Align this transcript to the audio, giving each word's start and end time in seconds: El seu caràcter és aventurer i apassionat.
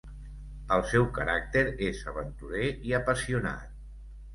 El 0.77 0.83
seu 0.93 1.05
caràcter 1.19 1.65
és 1.91 2.03
aventurer 2.15 2.75
i 2.91 3.01
apassionat. 3.05 3.83